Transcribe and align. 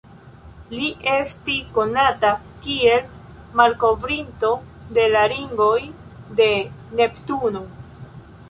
Li 0.77 0.87
esti 1.15 1.57
konata 1.75 2.31
kiel 2.67 3.05
malkovrinto 3.61 4.51
de 4.99 5.07
la 5.17 5.25
ringoj 5.37 5.79
de 6.41 6.51
Neptuno. 7.03 7.67